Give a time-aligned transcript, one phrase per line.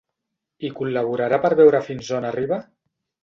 [0.67, 2.61] ¿Hi col·laborarà per veure fins on arriba?